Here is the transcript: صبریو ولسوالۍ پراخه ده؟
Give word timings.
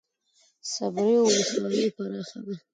صبریو 0.73 1.21
ولسوالۍ 1.27 1.85
پراخه 1.95 2.39
ده؟ 2.45 2.53